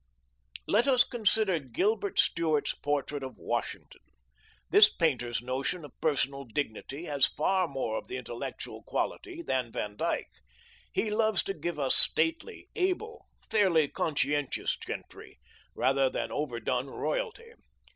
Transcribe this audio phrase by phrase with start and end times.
[0.67, 4.01] Let us consider Gilbert Stuart's portrait of Washington.
[4.71, 9.95] This painter's notion of personal dignity has far more of the intellectual quality than Van
[9.95, 10.27] Dyck.
[10.91, 15.39] He loves to give us stately, able, fairly conscientious gentry,
[15.75, 17.53] rather than overdone royalty.